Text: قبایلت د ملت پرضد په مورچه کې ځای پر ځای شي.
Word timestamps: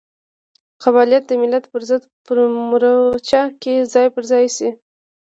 قبایلت 0.83 1.23
د 1.27 1.31
ملت 1.41 1.65
پرضد 1.73 2.01
په 2.25 2.31
مورچه 2.69 3.41
کې 3.61 3.75
ځای 3.93 4.07
پر 4.15 4.23
ځای 4.31 4.45
شي. 4.55 4.69